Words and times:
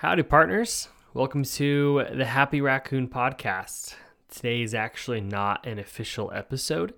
Howdy, 0.00 0.24
partners. 0.24 0.90
Welcome 1.14 1.42
to 1.44 2.04
the 2.12 2.26
Happy 2.26 2.60
Raccoon 2.60 3.08
podcast. 3.08 3.94
Today 4.28 4.60
is 4.60 4.74
actually 4.74 5.22
not 5.22 5.66
an 5.66 5.78
official 5.78 6.30
episode. 6.34 6.92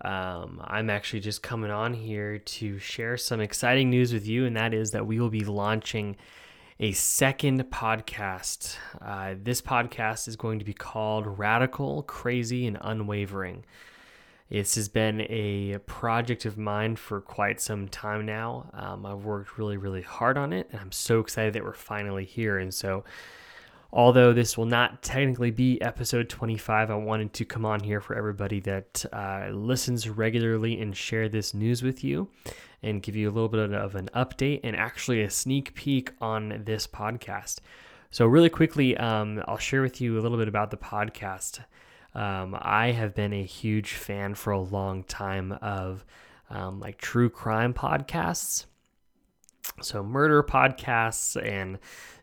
Um, 0.00 0.62
I'm 0.62 0.90
actually 0.90 1.18
just 1.18 1.42
coming 1.42 1.72
on 1.72 1.92
here 1.92 2.38
to 2.38 2.78
share 2.78 3.16
some 3.16 3.40
exciting 3.40 3.90
news 3.90 4.12
with 4.12 4.28
you, 4.28 4.46
and 4.46 4.56
that 4.56 4.72
is 4.72 4.92
that 4.92 5.08
we 5.08 5.18
will 5.18 5.28
be 5.28 5.44
launching 5.44 6.14
a 6.78 6.92
second 6.92 7.64
podcast. 7.64 8.76
Uh, 9.02 9.34
this 9.42 9.60
podcast 9.60 10.28
is 10.28 10.36
going 10.36 10.60
to 10.60 10.64
be 10.64 10.72
called 10.72 11.26
Radical, 11.36 12.04
Crazy, 12.04 12.64
and 12.64 12.78
Unwavering. 12.80 13.64
This 14.50 14.74
has 14.74 14.88
been 14.88 15.20
a 15.30 15.78
project 15.86 16.44
of 16.44 16.58
mine 16.58 16.96
for 16.96 17.20
quite 17.20 17.60
some 17.60 17.86
time 17.86 18.26
now. 18.26 18.68
Um, 18.74 19.06
I've 19.06 19.24
worked 19.24 19.56
really, 19.58 19.76
really 19.76 20.02
hard 20.02 20.36
on 20.36 20.52
it, 20.52 20.68
and 20.72 20.80
I'm 20.80 20.90
so 20.90 21.20
excited 21.20 21.52
that 21.52 21.62
we're 21.62 21.72
finally 21.72 22.24
here. 22.24 22.58
And 22.58 22.74
so, 22.74 23.04
although 23.92 24.32
this 24.32 24.58
will 24.58 24.66
not 24.66 25.04
technically 25.04 25.52
be 25.52 25.80
episode 25.80 26.28
25, 26.28 26.90
I 26.90 26.94
wanted 26.96 27.32
to 27.34 27.44
come 27.44 27.64
on 27.64 27.78
here 27.78 28.00
for 28.00 28.16
everybody 28.16 28.58
that 28.60 29.04
uh, 29.12 29.50
listens 29.52 30.08
regularly 30.08 30.80
and 30.80 30.96
share 30.96 31.28
this 31.28 31.54
news 31.54 31.84
with 31.84 32.02
you 32.02 32.28
and 32.82 33.04
give 33.04 33.14
you 33.14 33.30
a 33.30 33.32
little 33.32 33.48
bit 33.48 33.72
of 33.72 33.94
an 33.94 34.10
update 34.16 34.60
and 34.64 34.74
actually 34.74 35.22
a 35.22 35.30
sneak 35.30 35.74
peek 35.74 36.10
on 36.20 36.62
this 36.64 36.88
podcast. 36.88 37.58
So, 38.10 38.26
really 38.26 38.50
quickly, 38.50 38.96
um, 38.96 39.44
I'll 39.46 39.58
share 39.58 39.82
with 39.82 40.00
you 40.00 40.18
a 40.18 40.22
little 40.22 40.38
bit 40.38 40.48
about 40.48 40.72
the 40.72 40.76
podcast. 40.76 41.60
Um, 42.14 42.56
I 42.60 42.92
have 42.92 43.14
been 43.14 43.32
a 43.32 43.44
huge 43.44 43.92
fan 43.94 44.34
for 44.34 44.52
a 44.52 44.60
long 44.60 45.04
time 45.04 45.52
of 45.52 46.04
um, 46.50 46.80
like 46.80 46.98
true 46.98 47.30
crime 47.30 47.72
podcasts. 47.72 48.66
So, 49.80 50.02
murder 50.02 50.42
podcasts 50.42 51.40
and, 51.40 51.78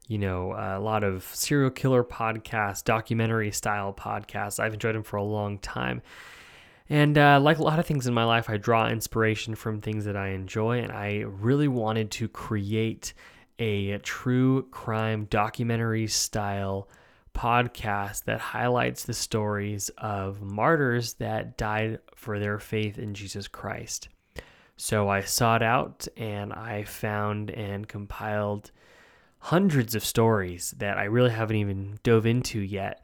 you 0.07 0.17
know, 0.17 0.53
a 0.53 0.79
lot 0.79 1.03
of 1.03 1.23
serial 1.33 1.69
killer 1.69 2.03
podcasts, 2.03 2.83
documentary 2.83 3.51
style 3.51 3.93
podcasts. 3.93 4.59
I've 4.59 4.73
enjoyed 4.73 4.95
them 4.95 5.03
for 5.03 5.17
a 5.17 5.23
long 5.23 5.59
time. 5.59 6.01
And 6.89 7.17
uh, 7.17 7.39
like 7.41 7.57
a 7.57 7.63
lot 7.63 7.79
of 7.79 7.85
things 7.85 8.07
in 8.07 8.13
my 8.13 8.23
life, 8.23 8.49
I 8.49 8.57
draw 8.57 8.87
inspiration 8.87 9.55
from 9.55 9.81
things 9.81 10.05
that 10.05 10.15
I 10.15 10.29
enjoy. 10.29 10.79
And 10.79 10.91
I 10.91 11.19
really 11.25 11.67
wanted 11.67 12.11
to 12.11 12.27
create 12.27 13.13
a 13.59 13.97
true 13.99 14.67
crime 14.71 15.25
documentary 15.29 16.07
style 16.07 16.87
podcast 17.37 18.23
that 18.25 18.39
highlights 18.39 19.05
the 19.05 19.13
stories 19.13 19.89
of 19.97 20.41
martyrs 20.41 21.13
that 21.15 21.57
died 21.57 21.99
for 22.15 22.39
their 22.39 22.59
faith 22.59 22.97
in 22.97 23.13
Jesus 23.13 23.47
Christ. 23.47 24.09
So 24.75 25.07
I 25.09 25.21
sought 25.21 25.61
out 25.61 26.07
and 26.17 26.51
I 26.51 26.83
found 26.83 27.51
and 27.51 27.87
compiled 27.87 28.71
hundreds 29.39 29.95
of 29.95 30.03
stories 30.03 30.73
that 30.77 30.97
I 30.97 31.05
really 31.05 31.29
haven't 31.29 31.57
even 31.57 31.99
dove 32.03 32.25
into 32.25 32.59
yet. 32.59 33.03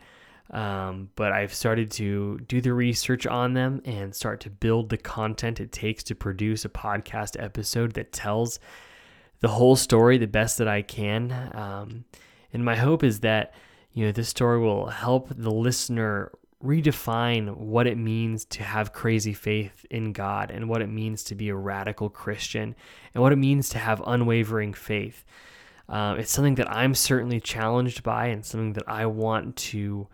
Um, 0.52 1.10
but 1.16 1.32
I've 1.32 1.54
started 1.54 1.90
to 1.92 2.40
do 2.48 2.60
the 2.62 2.74
research 2.74 3.26
on 3.26 3.54
them 3.54 3.82
and 3.86 4.14
start 4.14 4.42
to 4.42 4.50
build 4.50 4.90
the 4.90 4.98
content 4.98 5.60
it 5.60 5.72
takes 5.72 6.04
to 6.04 6.16
produce 6.16 6.66
a 6.66 6.70
podcast 6.70 7.42
episode 7.42 7.94
that 7.94 8.12
tells 8.12 8.60
the 9.40 9.48
whole 9.48 9.76
story 9.76 10.18
the 10.18 10.28
best 10.28 10.58
that 10.58 10.68
I 10.68 10.82
can. 10.82 11.32
Um, 11.56 12.06
and 12.52 12.64
my 12.64 12.76
hope 12.76 13.04
is 13.04 13.22
that 13.22 13.54
you 13.94 14.06
know, 14.06 14.12
this 14.12 14.30
story 14.30 14.60
will 14.60 14.88
help 14.88 15.30
the 15.30 15.52
listener 15.52 16.32
redefine 16.64 17.56
what 17.58 17.88
it 17.88 17.98
means 17.98 18.46
to 18.46 18.64
have 18.64 18.94
crazy 18.94 19.34
faith 19.34 19.86
in 19.90 20.14
God 20.14 20.50
and 20.50 20.70
what 20.70 20.82
it 20.82 20.88
means 20.88 21.24
to 21.26 21.36
be 21.36 21.50
a 21.50 21.56
radical 21.56 22.10
Christian 22.10 22.76
and 23.14 23.22
what 23.22 23.34
it 23.34 23.38
means 23.38 23.70
to 23.70 23.80
have 23.80 24.02
unwavering 24.06 24.74
faith. 24.74 25.26
Uh, 25.90 26.16
it's 26.18 26.32
something 26.32 26.56
that 26.56 26.72
I'm 26.72 26.96
certainly 26.96 27.42
challenged 27.42 28.04
by 28.04 28.28
and 28.28 28.46
something 28.46 28.74
that 28.74 28.88
I 28.88 29.06
want 29.06 29.58
to 29.58 30.08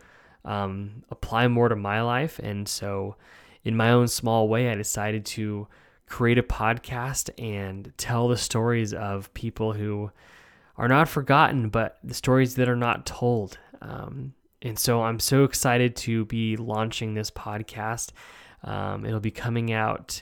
um, 0.43 1.03
apply 1.11 1.47
more 1.47 1.69
to 1.69 1.75
my 1.75 2.01
life. 2.01 2.39
And 2.39 2.67
so, 2.67 3.15
in 3.63 3.77
my 3.77 3.91
own 3.91 4.07
small 4.07 4.47
way, 4.47 4.69
I 4.69 4.75
decided 4.75 5.25
to 5.27 5.67
create 6.07 6.39
a 6.39 6.43
podcast 6.43 7.29
and 7.37 7.93
tell 7.97 8.27
the 8.27 8.37
stories 8.37 8.93
of 8.93 9.31
people 9.35 9.73
who 9.73 10.11
are 10.75 10.87
not 10.87 11.07
forgotten, 11.07 11.69
but 11.69 11.99
the 12.03 12.13
stories 12.13 12.55
that 12.55 12.67
are 12.67 12.75
not 12.75 13.05
told. 13.05 13.59
Um, 13.81 14.33
and 14.61 14.77
so 14.77 15.03
I'm 15.03 15.19
so 15.19 15.43
excited 15.43 15.95
to 15.97 16.25
be 16.25 16.57
launching 16.57 17.13
this 17.13 17.31
podcast. 17.31 18.11
Um, 18.63 19.05
it'll 19.05 19.19
be 19.19 19.31
coming 19.31 19.71
out 19.71 20.21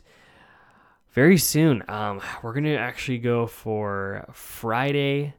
very 1.12 1.38
soon. 1.38 1.84
Um, 1.88 2.22
we're 2.44 2.54
going 2.54 2.66
to 2.66 2.78
actually 2.78 3.18
go 3.18 3.48
for 3.48 4.26
Friday, 4.32 5.34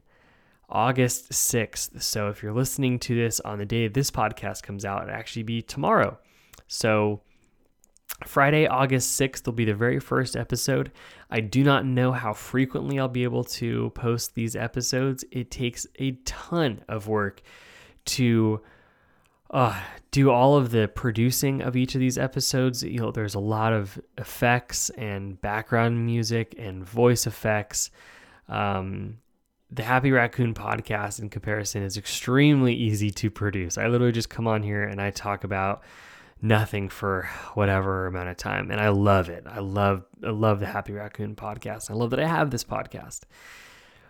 August 0.67 1.31
6th. 1.31 2.01
So 2.01 2.27
if 2.27 2.43
you're 2.43 2.53
listening 2.53 2.99
to 2.99 3.15
this 3.15 3.39
on 3.39 3.57
the 3.57 3.65
day 3.65 3.87
this 3.87 4.11
podcast 4.11 4.63
comes 4.63 4.83
out, 4.83 5.03
it'll 5.03 5.15
actually 5.15 5.43
be 5.43 5.61
tomorrow. 5.61 6.17
So 6.67 7.21
Friday, 8.25 8.67
August 8.67 9.19
6th 9.19 9.45
will 9.45 9.53
be 9.53 9.63
the 9.63 9.73
very 9.73 9.99
first 9.99 10.35
episode. 10.35 10.91
I 11.31 11.39
do 11.39 11.63
not 11.63 11.85
know 11.85 12.11
how 12.11 12.33
frequently 12.33 12.99
I'll 12.99 13.07
be 13.07 13.23
able 13.23 13.45
to 13.45 13.91
post 13.91 14.35
these 14.35 14.57
episodes. 14.57 15.23
It 15.31 15.49
takes 15.49 15.87
a 15.99 16.11
ton 16.25 16.83
of 16.89 17.07
work 17.07 17.41
to 18.05 18.61
uh, 19.51 19.79
do 20.11 20.31
all 20.31 20.55
of 20.55 20.71
the 20.71 20.87
producing 20.87 21.61
of 21.61 21.75
each 21.75 21.95
of 21.95 21.99
these 21.99 22.17
episodes. 22.17 22.83
You 22.83 22.99
know, 22.99 23.11
there's 23.11 23.35
a 23.35 23.39
lot 23.39 23.73
of 23.73 23.99
effects 24.17 24.89
and 24.91 25.39
background 25.41 26.05
music 26.05 26.55
and 26.57 26.83
voice 26.83 27.27
effects. 27.27 27.91
Um, 28.47 29.19
the 29.71 29.83
Happy 29.83 30.11
Raccoon 30.11 30.53
podcast, 30.55 31.19
in 31.19 31.29
comparison, 31.29 31.83
is 31.83 31.97
extremely 31.97 32.73
easy 32.73 33.11
to 33.11 33.29
produce. 33.29 33.77
I 33.77 33.87
literally 33.87 34.11
just 34.11 34.29
come 34.29 34.47
on 34.47 34.63
here 34.63 34.83
and 34.83 34.99
I 34.99 35.11
talk 35.11 35.43
about 35.43 35.83
nothing 36.41 36.89
for 36.89 37.29
whatever 37.53 38.07
amount 38.07 38.29
of 38.29 38.37
time, 38.37 38.71
and 38.71 38.79
I 38.79 38.89
love 38.89 39.29
it. 39.29 39.43
I 39.45 39.59
love, 39.59 40.05
I 40.25 40.29
love 40.29 40.59
the 40.59 40.65
Happy 40.65 40.93
Raccoon 40.93 41.35
podcast. 41.35 41.91
I 41.91 41.93
love 41.93 42.11
that 42.11 42.19
I 42.19 42.27
have 42.27 42.49
this 42.49 42.63
podcast. 42.63 43.21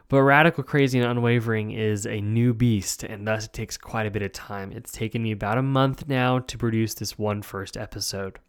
But 0.09 0.23
Radical 0.23 0.63
Crazy 0.63 0.99
and 0.99 1.07
Unwavering 1.07 1.69
is 1.69 2.07
a 2.07 2.19
new 2.19 2.55
beast, 2.55 3.03
and 3.03 3.27
thus 3.27 3.45
it 3.45 3.53
takes 3.53 3.77
quite 3.77 4.07
a 4.07 4.11
bit 4.11 4.23
of 4.23 4.33
time. 4.33 4.71
It's 4.71 4.91
taken 4.91 5.21
me 5.21 5.31
about 5.31 5.59
a 5.59 5.61
month 5.61 6.07
now 6.07 6.39
to 6.39 6.57
produce 6.57 6.95
this 6.95 7.19
one 7.19 7.43
first 7.43 7.77
episode. 7.77 8.39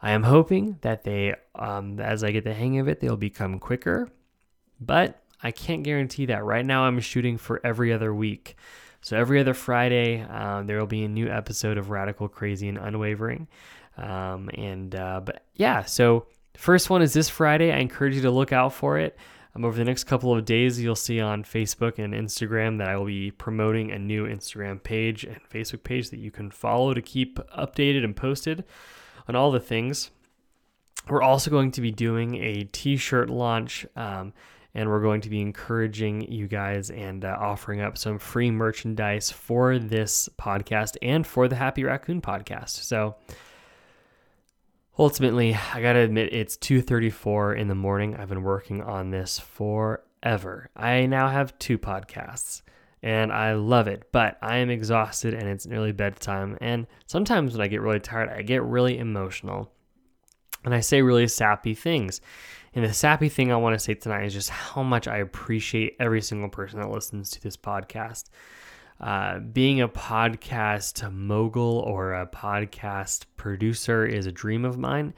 I 0.00 0.12
am 0.12 0.22
hoping 0.22 0.78
that 0.80 1.04
they, 1.04 1.34
um, 1.54 2.00
as 2.00 2.24
I 2.24 2.30
get 2.30 2.44
the 2.44 2.54
hang 2.54 2.78
of 2.78 2.88
it, 2.88 3.00
they'll 3.00 3.16
become 3.16 3.58
quicker, 3.58 4.08
but 4.80 5.22
I 5.42 5.50
can't 5.50 5.82
guarantee 5.82 6.26
that. 6.26 6.44
Right 6.44 6.64
now, 6.64 6.84
I'm 6.84 6.98
shooting 7.00 7.36
for 7.36 7.60
every 7.62 7.92
other 7.92 8.14
week. 8.14 8.56
So 9.02 9.18
every 9.18 9.40
other 9.40 9.52
Friday, 9.52 10.22
um, 10.22 10.66
there 10.66 10.78
will 10.78 10.86
be 10.86 11.04
a 11.04 11.08
new 11.08 11.28
episode 11.28 11.76
of 11.76 11.90
Radical 11.90 12.26
Crazy 12.26 12.68
and 12.68 12.78
Unwavering. 12.78 13.48
Um, 13.98 14.48
and, 14.54 14.94
uh, 14.94 15.20
but 15.22 15.42
yeah, 15.52 15.84
so 15.84 16.26
first 16.56 16.88
one 16.88 17.02
is 17.02 17.12
this 17.12 17.28
Friday. 17.28 17.70
I 17.70 17.80
encourage 17.80 18.14
you 18.14 18.22
to 18.22 18.30
look 18.30 18.50
out 18.50 18.72
for 18.72 18.98
it. 18.98 19.18
Um, 19.56 19.64
over 19.64 19.76
the 19.76 19.84
next 19.84 20.04
couple 20.04 20.36
of 20.36 20.44
days, 20.44 20.80
you'll 20.80 20.96
see 20.96 21.20
on 21.20 21.44
Facebook 21.44 21.98
and 21.98 22.12
Instagram 22.12 22.78
that 22.78 22.88
I 22.88 22.96
will 22.96 23.06
be 23.06 23.30
promoting 23.30 23.90
a 23.90 23.98
new 23.98 24.26
Instagram 24.26 24.82
page 24.82 25.24
and 25.24 25.40
Facebook 25.48 25.84
page 25.84 26.10
that 26.10 26.18
you 26.18 26.30
can 26.30 26.50
follow 26.50 26.94
to 26.94 27.02
keep 27.02 27.38
updated 27.56 28.04
and 28.04 28.16
posted 28.16 28.64
on 29.28 29.36
all 29.36 29.50
the 29.50 29.60
things. 29.60 30.10
We're 31.08 31.22
also 31.22 31.50
going 31.50 31.70
to 31.72 31.80
be 31.80 31.90
doing 31.90 32.36
a 32.36 32.64
t 32.64 32.96
shirt 32.96 33.30
launch. 33.30 33.86
Um, 33.94 34.32
and 34.74 34.90
we're 34.90 35.00
going 35.00 35.20
to 35.20 35.30
be 35.30 35.40
encouraging 35.40 36.32
you 36.32 36.48
guys 36.48 36.90
and 36.90 37.24
uh, 37.24 37.36
offering 37.38 37.80
up 37.80 37.96
some 37.96 38.18
free 38.18 38.50
merchandise 38.50 39.30
for 39.30 39.78
this 39.78 40.28
podcast 40.36 40.96
and 41.00 41.24
for 41.26 41.46
the 41.46 41.54
Happy 41.54 41.84
Raccoon 41.84 42.20
podcast. 42.20 42.70
So, 42.70 43.14
ultimately, 44.98 45.54
I 45.54 45.80
got 45.80 45.94
to 45.94 46.00
admit 46.00 46.32
it's 46.32 46.56
2:34 46.56 47.56
in 47.56 47.68
the 47.68 47.74
morning. 47.74 48.16
I've 48.16 48.28
been 48.28 48.42
working 48.42 48.82
on 48.82 49.10
this 49.10 49.38
forever. 49.38 50.70
I 50.76 51.06
now 51.06 51.28
have 51.28 51.58
two 51.58 51.78
podcasts 51.78 52.62
and 53.02 53.32
I 53.32 53.52
love 53.52 53.86
it, 53.86 54.08
but 54.12 54.38
I 54.40 54.56
am 54.56 54.70
exhausted 54.70 55.34
and 55.34 55.48
it's 55.48 55.66
nearly 55.66 55.92
bedtime 55.92 56.56
and 56.60 56.86
sometimes 57.06 57.52
when 57.52 57.60
I 57.60 57.68
get 57.68 57.82
really 57.82 58.00
tired, 58.00 58.30
I 58.30 58.42
get 58.42 58.62
really 58.62 58.98
emotional. 58.98 59.70
And 60.64 60.74
I 60.74 60.80
say 60.80 61.02
really 61.02 61.28
sappy 61.28 61.74
things. 61.74 62.22
And 62.74 62.84
the 62.84 62.92
sappy 62.92 63.28
thing 63.28 63.52
I 63.52 63.56
want 63.56 63.74
to 63.74 63.78
say 63.78 63.94
tonight 63.94 64.24
is 64.24 64.32
just 64.32 64.50
how 64.50 64.82
much 64.82 65.06
I 65.06 65.18
appreciate 65.18 65.96
every 66.00 66.22
single 66.22 66.48
person 66.48 66.80
that 66.80 66.90
listens 66.90 67.30
to 67.32 67.42
this 67.42 67.56
podcast. 67.56 68.24
Uh, 69.00 69.40
being 69.40 69.80
a 69.80 69.88
podcast 69.88 71.10
mogul 71.12 71.80
or 71.80 72.14
a 72.14 72.26
podcast 72.26 73.24
producer 73.36 74.06
is 74.06 74.26
a 74.26 74.32
dream 74.32 74.64
of 74.64 74.78
mine. 74.78 75.12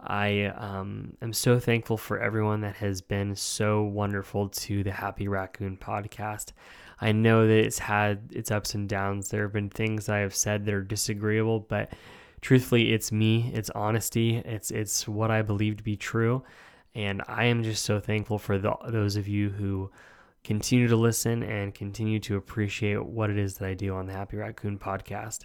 I 0.00 0.46
um, 0.46 1.16
am 1.20 1.32
so 1.32 1.58
thankful 1.60 1.96
for 1.96 2.18
everyone 2.18 2.62
that 2.62 2.76
has 2.76 3.02
been 3.02 3.36
so 3.36 3.82
wonderful 3.82 4.48
to 4.48 4.82
the 4.82 4.92
Happy 4.92 5.28
Raccoon 5.28 5.76
podcast. 5.76 6.52
I 7.00 7.12
know 7.12 7.46
that 7.46 7.58
it's 7.58 7.78
had 7.78 8.30
its 8.32 8.50
ups 8.50 8.74
and 8.74 8.88
downs. 8.88 9.28
There 9.28 9.42
have 9.42 9.52
been 9.52 9.70
things 9.70 10.08
I 10.08 10.18
have 10.18 10.34
said 10.34 10.64
that 10.64 10.74
are 10.74 10.82
disagreeable, 10.82 11.60
but 11.60 11.92
truthfully, 12.40 12.92
it's 12.92 13.12
me. 13.12 13.50
It's 13.54 13.70
honesty. 13.70 14.36
It's 14.38 14.70
it's 14.70 15.06
what 15.06 15.30
I 15.30 15.42
believe 15.42 15.76
to 15.78 15.82
be 15.82 15.96
true, 15.96 16.42
and 16.94 17.22
I 17.28 17.44
am 17.44 17.62
just 17.62 17.84
so 17.84 18.00
thankful 18.00 18.38
for 18.38 18.58
the, 18.58 18.74
those 18.88 19.16
of 19.16 19.28
you 19.28 19.50
who 19.50 19.90
continue 20.44 20.88
to 20.88 20.96
listen 20.96 21.42
and 21.42 21.74
continue 21.74 22.18
to 22.20 22.36
appreciate 22.36 23.04
what 23.04 23.30
it 23.30 23.38
is 23.38 23.58
that 23.58 23.68
I 23.68 23.74
do 23.74 23.94
on 23.94 24.06
the 24.06 24.12
Happy 24.12 24.36
Raccoon 24.36 24.78
podcast. 24.78 25.44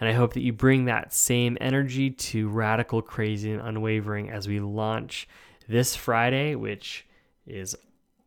And 0.00 0.08
I 0.08 0.12
hope 0.12 0.34
that 0.34 0.42
you 0.42 0.52
bring 0.52 0.86
that 0.86 1.12
same 1.12 1.56
energy 1.60 2.10
to 2.10 2.48
Radical, 2.48 3.02
Crazy, 3.02 3.52
and 3.52 3.62
Unwavering 3.62 4.30
as 4.30 4.48
we 4.48 4.58
launch 4.58 5.28
this 5.68 5.94
Friday, 5.94 6.54
which 6.54 7.06
is 7.46 7.76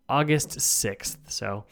August 0.07 0.51
6th. 0.51 1.17
So 1.27 1.65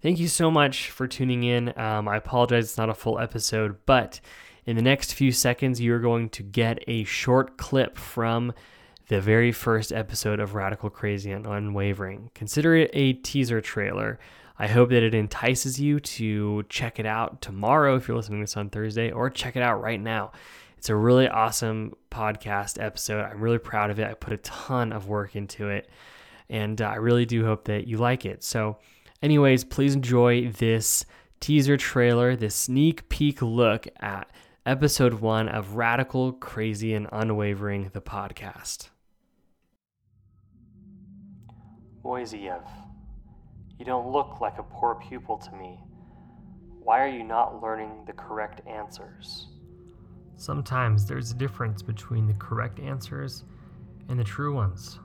thank 0.00 0.18
you 0.20 0.28
so 0.28 0.50
much 0.50 0.90
for 0.90 1.08
tuning 1.08 1.42
in. 1.42 1.76
Um, 1.78 2.06
I 2.08 2.16
apologize, 2.16 2.64
it's 2.66 2.78
not 2.78 2.90
a 2.90 2.94
full 2.94 3.18
episode, 3.18 3.78
but 3.86 4.20
in 4.64 4.76
the 4.76 4.82
next 4.82 5.14
few 5.14 5.32
seconds, 5.32 5.80
you're 5.80 5.98
going 5.98 6.28
to 6.30 6.42
get 6.42 6.84
a 6.86 7.04
short 7.04 7.56
clip 7.56 7.98
from 7.98 8.52
the 9.08 9.20
very 9.20 9.52
first 9.52 9.92
episode 9.92 10.40
of 10.40 10.54
Radical 10.54 10.90
Crazy 10.90 11.30
and 11.30 11.46
Unwavering. 11.46 12.30
Consider 12.34 12.76
it 12.76 12.90
a 12.92 13.14
teaser 13.14 13.60
trailer. 13.60 14.18
I 14.58 14.68
hope 14.68 14.90
that 14.90 15.02
it 15.02 15.14
entices 15.14 15.80
you 15.80 15.98
to 16.00 16.62
check 16.68 16.98
it 16.98 17.06
out 17.06 17.40
tomorrow 17.40 17.96
if 17.96 18.06
you're 18.06 18.16
listening 18.16 18.40
to 18.40 18.44
this 18.44 18.56
on 18.56 18.70
Thursday, 18.70 19.10
or 19.10 19.28
check 19.28 19.56
it 19.56 19.62
out 19.62 19.80
right 19.80 20.00
now. 20.00 20.32
It's 20.78 20.88
a 20.88 20.96
really 20.96 21.28
awesome 21.28 21.94
podcast 22.10 22.82
episode. 22.82 23.24
I'm 23.24 23.40
really 23.40 23.58
proud 23.58 23.90
of 23.90 23.98
it. 23.98 24.06
I 24.06 24.14
put 24.14 24.32
a 24.32 24.38
ton 24.38 24.92
of 24.92 25.08
work 25.08 25.36
into 25.36 25.68
it, 25.68 25.88
and 26.48 26.80
I 26.80 26.96
really 26.96 27.24
do 27.24 27.44
hope 27.44 27.64
that 27.64 27.86
you 27.86 27.98
like 27.98 28.24
it. 28.24 28.44
So, 28.44 28.78
anyways, 29.22 29.64
please 29.64 29.94
enjoy 29.94 30.48
this 30.48 31.04
teaser 31.40 31.76
trailer, 31.76 32.36
this 32.36 32.54
sneak 32.54 33.08
peek 33.08 33.42
look 33.42 33.88
at 34.00 34.30
episode 34.64 35.14
one 35.14 35.48
of 35.48 35.74
Radical, 35.74 36.32
Crazy, 36.32 36.94
and 36.94 37.08
Unwavering, 37.10 37.90
the 37.92 38.00
podcast. 38.00 38.90
Moiseyev, 42.04 42.62
you 43.76 43.84
don't 43.84 44.12
look 44.12 44.40
like 44.40 44.58
a 44.58 44.62
poor 44.62 44.94
pupil 45.08 45.36
to 45.38 45.52
me. 45.56 45.80
Why 46.80 47.00
are 47.00 47.08
you 47.08 47.24
not 47.24 47.60
learning 47.60 48.04
the 48.06 48.12
correct 48.12 48.60
answers? 48.68 49.48
Sometimes 50.36 51.06
there's 51.06 51.32
a 51.32 51.36
difference 51.36 51.82
between 51.82 52.28
the 52.28 52.34
correct 52.34 52.78
answers 52.78 53.42
and 54.08 54.18
the 54.18 54.24
true 54.24 54.54
ones. 54.54 55.00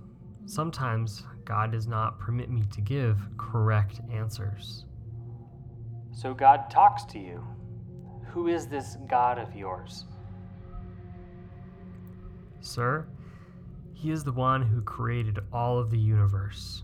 Sometimes 0.45 1.24
God 1.45 1.71
does 1.71 1.88
not 1.88 2.19
permit 2.19 2.51
me 2.51 2.63
to 2.74 2.81
give 2.81 3.18
correct 3.38 4.01
answers. 4.12 4.86
So 6.12 6.33
God 6.33 6.69
talks 6.69 7.06
to 7.06 7.19
you. 7.19 7.44
Who 8.33 8.47
is 8.47 8.68
this 8.68 8.97
God 9.07 9.39
of 9.39 9.56
yours? 9.56 10.06
Sir, 12.62 13.07
He 13.94 14.12
is 14.12 14.24
the 14.24 14.31
one 14.31 14.62
who 14.62 14.81
created 14.81 15.39
all 15.51 15.79
of 15.79 15.89
the 15.89 15.97
universe. 15.97 16.83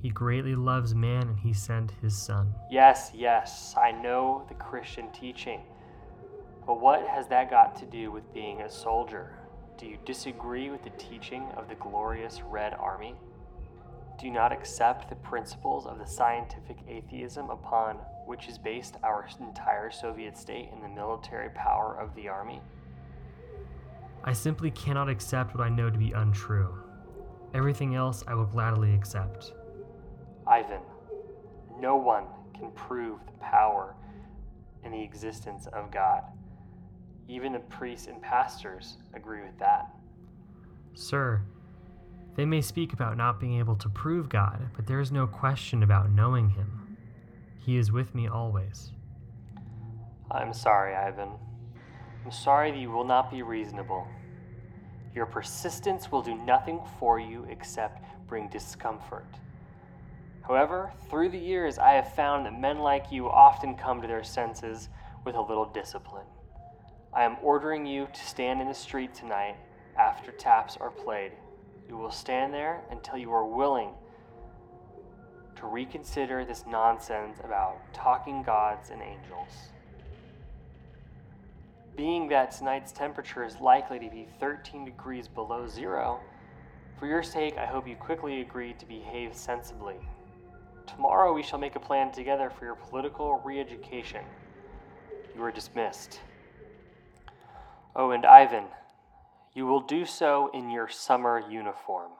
He 0.00 0.10
greatly 0.10 0.54
loves 0.54 0.94
man 0.94 1.28
and 1.28 1.38
He 1.38 1.52
sent 1.52 1.92
His 2.02 2.16
Son. 2.16 2.54
Yes, 2.70 3.10
yes, 3.14 3.74
I 3.76 3.92
know 3.92 4.44
the 4.48 4.54
Christian 4.54 5.10
teaching. 5.12 5.62
But 6.66 6.80
what 6.80 7.06
has 7.06 7.26
that 7.28 7.50
got 7.50 7.76
to 7.76 7.86
do 7.86 8.10
with 8.10 8.32
being 8.32 8.62
a 8.62 8.70
soldier? 8.70 9.38
Do 9.76 9.86
you 9.86 9.98
disagree 10.04 10.70
with 10.70 10.82
the 10.84 10.90
teaching 10.90 11.44
of 11.56 11.68
the 11.68 11.74
glorious 11.74 12.40
Red 12.42 12.74
Army? 12.74 13.14
Do 14.18 14.26
you 14.26 14.32
not 14.32 14.52
accept 14.52 15.08
the 15.08 15.16
principles 15.16 15.86
of 15.86 15.98
the 15.98 16.06
scientific 16.06 16.78
atheism 16.88 17.50
upon 17.50 17.98
which 18.26 18.48
is 18.48 18.58
based 18.58 18.96
our 19.02 19.28
entire 19.40 19.90
Soviet 19.90 20.36
state 20.36 20.70
and 20.72 20.82
the 20.82 20.88
military 20.88 21.50
power 21.50 21.98
of 22.00 22.14
the 22.14 22.28
army? 22.28 22.60
I 24.24 24.32
simply 24.32 24.70
cannot 24.70 25.08
accept 25.08 25.54
what 25.54 25.64
I 25.64 25.68
know 25.68 25.90
to 25.90 25.98
be 25.98 26.12
untrue. 26.12 26.74
Everything 27.54 27.94
else 27.94 28.22
I 28.26 28.34
will 28.34 28.46
gladly 28.46 28.94
accept. 28.94 29.52
Ivan, 30.46 30.80
no 31.78 31.96
one 31.96 32.24
can 32.54 32.70
prove 32.72 33.18
the 33.26 33.32
power 33.40 33.94
and 34.84 34.94
the 34.94 35.02
existence 35.02 35.66
of 35.72 35.90
God. 35.90 36.22
Even 37.28 37.52
the 37.52 37.58
priests 37.58 38.06
and 38.06 38.20
pastors 38.22 38.98
agree 39.14 39.42
with 39.42 39.58
that. 39.58 39.88
Sir, 40.94 41.42
they 42.36 42.44
may 42.44 42.60
speak 42.60 42.92
about 42.92 43.16
not 43.16 43.40
being 43.40 43.58
able 43.58 43.76
to 43.76 43.88
prove 43.88 44.28
God, 44.28 44.70
but 44.74 44.86
there 44.86 45.00
is 45.00 45.12
no 45.12 45.26
question 45.26 45.82
about 45.82 46.10
knowing 46.10 46.50
Him. 46.50 46.81
He 47.64 47.76
is 47.76 47.92
with 47.92 48.14
me 48.14 48.28
always. 48.28 48.90
I'm 50.30 50.52
sorry, 50.52 50.94
Ivan. 50.94 51.30
I'm 52.24 52.30
sorry 52.30 52.70
that 52.70 52.78
you 52.78 52.90
will 52.90 53.04
not 53.04 53.30
be 53.30 53.42
reasonable. 53.42 54.06
Your 55.14 55.26
persistence 55.26 56.10
will 56.10 56.22
do 56.22 56.34
nothing 56.34 56.80
for 56.98 57.20
you 57.20 57.46
except 57.48 58.04
bring 58.26 58.48
discomfort. 58.48 59.26
However, 60.42 60.92
through 61.08 61.28
the 61.30 61.38
years, 61.38 61.78
I 61.78 61.92
have 61.92 62.14
found 62.14 62.46
that 62.46 62.58
men 62.58 62.78
like 62.78 63.12
you 63.12 63.28
often 63.28 63.76
come 63.76 64.00
to 64.02 64.08
their 64.08 64.24
senses 64.24 64.88
with 65.24 65.36
a 65.36 65.40
little 65.40 65.66
discipline. 65.66 66.26
I 67.14 67.24
am 67.24 67.36
ordering 67.42 67.86
you 67.86 68.08
to 68.12 68.24
stand 68.26 68.60
in 68.60 68.68
the 68.68 68.74
street 68.74 69.14
tonight 69.14 69.56
after 69.96 70.32
taps 70.32 70.76
are 70.80 70.90
played 70.90 71.32
you 71.92 71.98
will 71.98 72.10
stand 72.10 72.54
there 72.54 72.82
until 72.90 73.18
you 73.18 73.30
are 73.32 73.44
willing 73.44 73.90
to 75.62 75.68
reconsider 75.68 76.44
this 76.44 76.64
nonsense 76.66 77.38
about 77.44 77.78
talking 77.94 78.42
gods 78.42 78.90
and 78.90 79.00
angels. 79.00 79.70
Being 81.96 82.28
that 82.28 82.50
tonight's 82.50 82.90
temperature 82.90 83.44
is 83.44 83.60
likely 83.60 84.00
to 84.00 84.10
be 84.10 84.26
13 84.40 84.84
degrees 84.84 85.28
below 85.28 85.68
zero, 85.68 86.18
for 86.98 87.06
your 87.06 87.22
sake, 87.22 87.58
I 87.58 87.66
hope 87.66 87.86
you 87.86 87.94
quickly 87.94 88.40
agree 88.40 88.72
to 88.74 88.86
behave 88.86 89.36
sensibly. 89.36 89.96
Tomorrow 90.86 91.32
we 91.32 91.44
shall 91.44 91.60
make 91.60 91.76
a 91.76 91.80
plan 91.80 92.10
together 92.10 92.50
for 92.50 92.64
your 92.64 92.74
political 92.74 93.40
re 93.44 93.60
education. 93.60 94.24
You 95.36 95.44
are 95.44 95.52
dismissed. 95.52 96.18
Oh, 97.94 98.10
and 98.10 98.26
Ivan, 98.26 98.64
you 99.54 99.66
will 99.66 99.80
do 99.80 100.06
so 100.06 100.50
in 100.52 100.70
your 100.70 100.88
summer 100.88 101.40
uniform. 101.48 102.10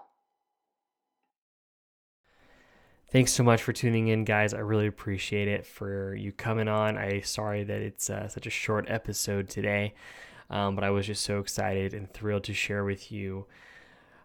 Thanks 3.12 3.32
so 3.32 3.42
much 3.42 3.62
for 3.62 3.74
tuning 3.74 4.08
in, 4.08 4.24
guys. 4.24 4.54
I 4.54 4.60
really 4.60 4.86
appreciate 4.86 5.46
it 5.46 5.66
for 5.66 6.14
you 6.14 6.32
coming 6.32 6.66
on. 6.66 6.96
I 6.96 7.20
sorry 7.20 7.62
that 7.62 7.82
it's 7.82 8.08
uh, 8.08 8.26
such 8.26 8.46
a 8.46 8.50
short 8.50 8.86
episode 8.88 9.50
today, 9.50 9.92
um, 10.48 10.74
but 10.74 10.82
I 10.82 10.88
was 10.88 11.06
just 11.06 11.22
so 11.22 11.38
excited 11.38 11.92
and 11.92 12.10
thrilled 12.10 12.44
to 12.44 12.54
share 12.54 12.84
with 12.84 13.12
you 13.12 13.44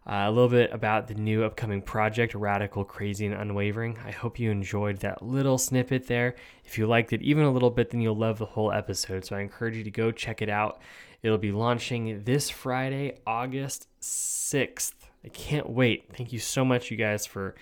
uh, 0.10 0.24
a 0.28 0.32
little 0.32 0.48
bit 0.48 0.72
about 0.72 1.10
the 1.10 1.16
new 1.16 1.44
upcoming 1.44 1.82
project, 1.82 2.34
Radical, 2.34 2.86
Crazy, 2.86 3.26
and 3.26 3.36
Unwavering. 3.36 4.00
I 4.06 4.12
hope 4.12 4.40
you 4.40 4.52
enjoyed 4.52 5.00
that 5.00 5.22
little 5.22 5.58
snippet 5.58 6.08
there. 6.08 6.36
If 6.64 6.78
you 6.78 6.88
liked 6.88 7.12
it 7.12 7.22
even 7.22 7.44
a 7.44 7.52
little 7.52 7.72
bit, 7.72 7.90
then 7.90 8.00
you'll 8.00 8.16
love 8.16 8.38
the 8.38 8.46
whole 8.46 8.72
episode. 8.72 9.26
So 9.26 9.36
I 9.36 9.42
encourage 9.42 9.76
you 9.76 9.84
to 9.84 9.92
go 9.92 10.14
check 10.14 10.42
it 10.42 10.48
out. 10.48 10.80
It'll 11.22 11.38
be 11.38 11.52
launching 11.52 12.24
this 12.24 12.50
Friday, 12.50 13.18
August 13.28 13.90
6th. 14.00 14.94
I 15.26 15.28
can't 15.28 15.70
wait. 15.70 16.06
Thank 16.16 16.32
you 16.32 16.40
so 16.40 16.64
much, 16.64 16.90
you 16.90 16.96
guys, 16.96 17.26
for 17.26 17.54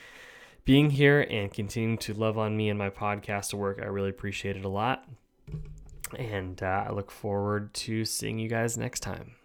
being 0.65 0.89
here 0.89 1.21
and 1.21 1.53
continuing 1.53 1.97
to 1.99 2.13
love 2.13 2.37
on 2.37 2.57
me 2.57 2.69
and 2.69 2.77
my 2.77 2.89
podcast 2.89 3.53
work. 3.53 3.79
I 3.81 3.85
really 3.85 4.09
appreciate 4.09 4.57
it 4.57 4.65
a 4.65 4.69
lot. 4.69 5.07
And 6.17 6.61
uh, 6.61 6.85
I 6.87 6.91
look 6.91 7.11
forward 7.11 7.73
to 7.75 8.03
seeing 8.03 8.39
you 8.39 8.49
guys 8.49 8.77
next 8.77 8.99
time. 9.01 9.35